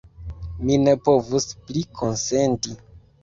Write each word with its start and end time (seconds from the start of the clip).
Mi 0.69 0.77
ne 0.85 0.95
povus 1.09 1.45
pli 1.67 1.83
konsenti! 1.99 2.75